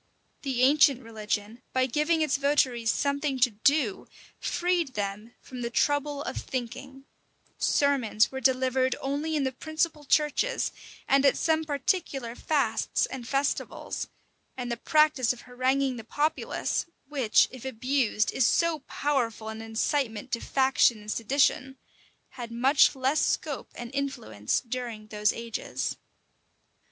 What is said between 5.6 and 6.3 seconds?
the trouble